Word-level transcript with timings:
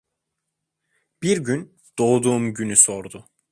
Bir 1.23 1.37
gün 1.37 1.77
doğduğum 1.99 2.53
günü 2.53 2.75
sordu. 2.75 3.27